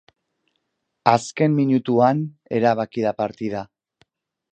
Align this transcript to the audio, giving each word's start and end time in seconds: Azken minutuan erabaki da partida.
Azken 1.11 1.53
minutuan 1.59 2.23
erabaki 2.61 3.05
da 3.09 3.13
partida. 3.21 3.63